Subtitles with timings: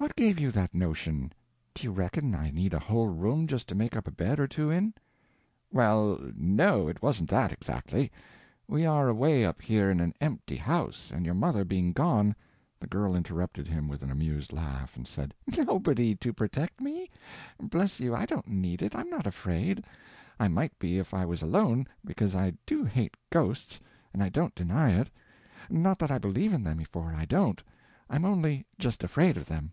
[0.00, 1.30] "What gave you that notion?
[1.74, 4.48] Do you reckon I need a whole room just to make up a bed or
[4.48, 4.94] two in?"
[5.70, 8.10] "Well no, it wasn't that, exactly.
[8.66, 12.34] We are away up here in an empty house, and your mother being gone—"
[12.80, 17.10] The girl interrupted him with an amused laugh, and said: "Nobody to protect me?
[17.60, 18.94] Bless you, I don't need it.
[18.94, 19.84] I'm not afraid.
[20.38, 23.80] I might be if I was alone, because I do hate ghosts,
[24.14, 25.10] and I don't deny it.
[25.68, 27.62] Not that I believe in them, for I don't.
[28.08, 29.72] I'm only just afraid of them."